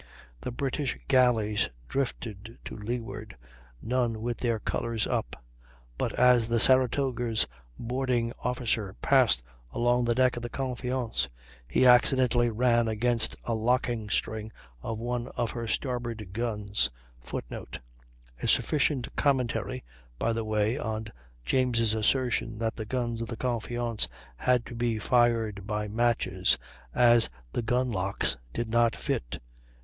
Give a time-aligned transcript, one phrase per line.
[0.41, 3.37] The British galleys drifted to leeward,
[3.83, 5.43] none with their colors up;
[5.95, 7.45] but as the Saratoga's
[7.77, 11.29] boarding officer passed along the deck of the Confiance
[11.67, 14.51] he accidentally ran against a lock string
[14.81, 16.89] of one of her starboard guns,
[17.19, 17.77] [Footnote:
[18.41, 19.83] A sufficient commentary,
[20.17, 21.09] by the way, on
[21.45, 24.07] James' assertion that the guns of the Confiance
[24.37, 26.57] had to be fired by matches,
[26.91, 29.37] as the gun locks did not fit!